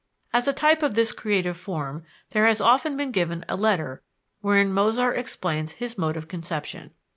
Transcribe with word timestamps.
As 0.33 0.47
a 0.47 0.51
type 0.51 0.81
of 0.81 0.95
this 0.95 1.11
creative 1.11 1.55
form 1.55 2.03
there 2.31 2.47
has 2.47 2.59
often 2.59 2.97
been 2.97 3.11
given 3.11 3.45
a 3.47 3.55
letter 3.55 4.01
wherein 4.39 4.73
Mozart 4.73 5.15
explains 5.15 5.73
his 5.73 5.95
mode 5.95 6.17
of 6.17 6.27
conception. 6.27 6.89